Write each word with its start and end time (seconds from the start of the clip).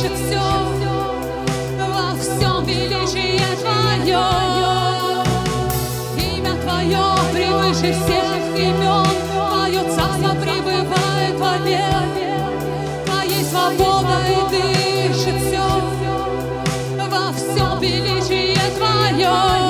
выше 0.00 0.14
все, 0.14 0.40
величие 2.64 3.40
Твое. 3.60 4.24
Имя 6.16 6.54
Твое 6.62 7.04
превыше 7.32 7.92
всех 7.92 8.56
имен, 8.56 9.06
Твое 9.32 9.82
царство 9.94 10.30
пребывает 10.40 11.38
вовек. 11.38 12.10
Твоей 13.04 13.44
свободой 13.44 14.36
дышит 14.50 15.36
все, 15.42 15.68
во 16.96 17.32
всем 17.32 17.80
величие 17.80 18.56
Твое. 18.76 19.69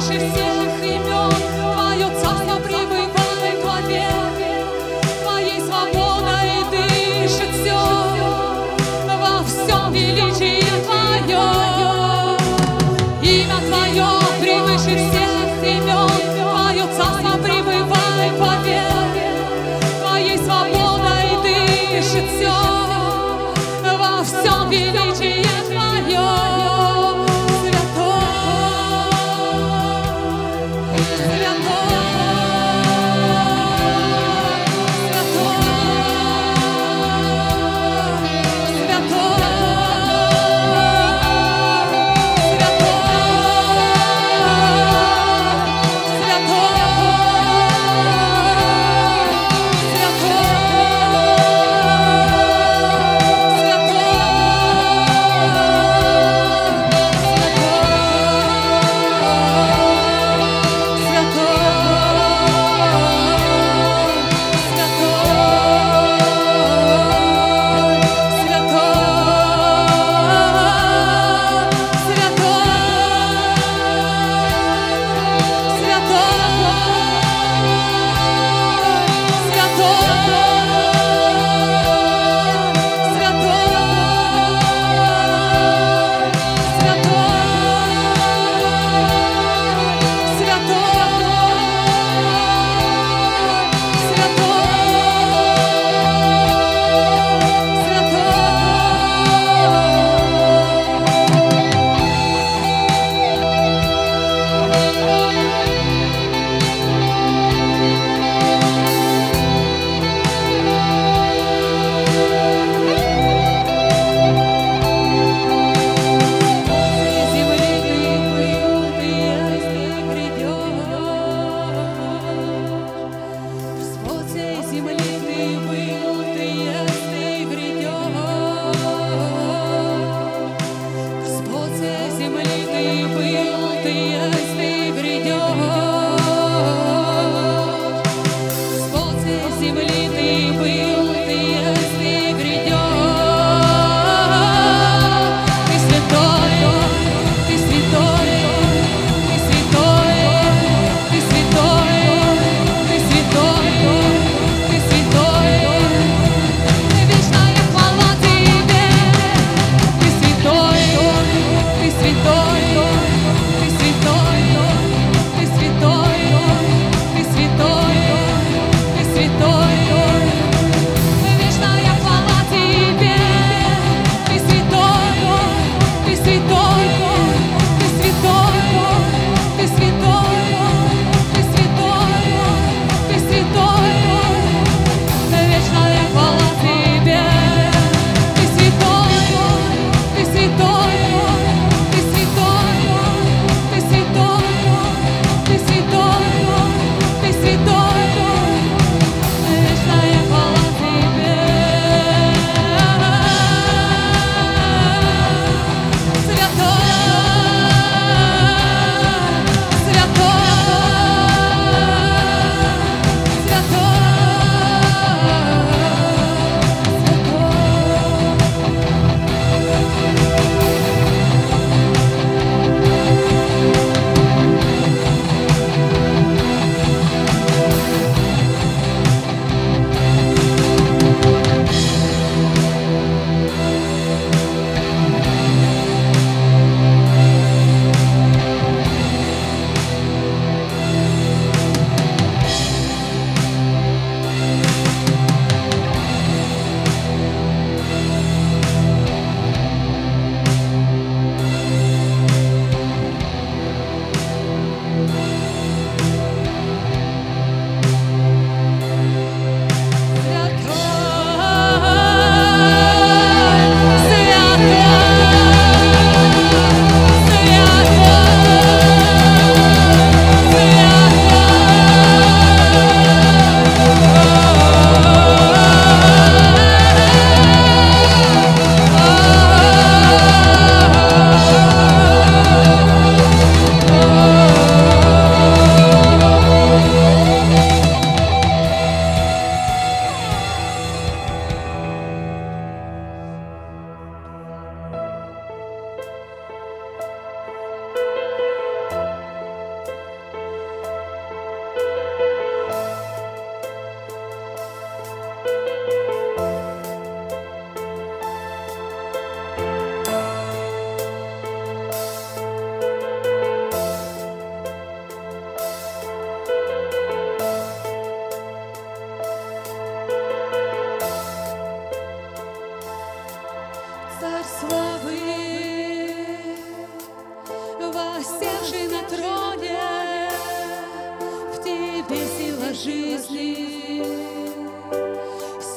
Jésus. 0.00 0.47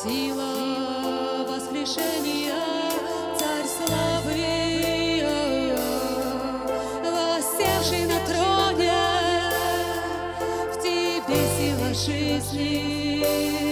Сила 0.00 1.44
воскрешения, 1.48 2.54
царь 3.36 3.66
славы, 3.66 5.24
воссевший 7.02 8.04
на 8.06 8.20
троне, 8.24 8.92
в 10.72 10.80
тебе 10.80 11.40
сила 11.56 11.90
жизни. 11.94 13.67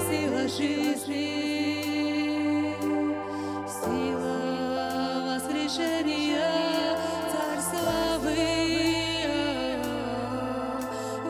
сила 0.00 0.48
жизни, 0.48 1.26
сила 3.66 4.38
воскрешения, 5.26 6.98
царь 7.32 7.62
славы, 7.70 8.36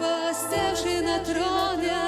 восставший 0.00 1.00
на 1.02 1.18
троне. 1.24 2.03